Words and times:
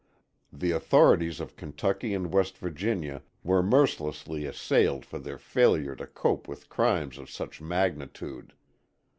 The 0.51 0.71
authorities 0.71 1.39
of 1.39 1.55
Kentucky 1.55 2.15
and 2.15 2.33
West 2.33 2.57
Virginia 2.57 3.21
were 3.43 3.61
mercilessly 3.61 4.45
assailed 4.47 5.05
for 5.05 5.19
their 5.19 5.37
failure 5.37 5.95
to 5.95 6.07
cope 6.07 6.47
with 6.47 6.69
crimes 6.69 7.19
of 7.19 7.29
such 7.29 7.61
magnitude. 7.61 8.53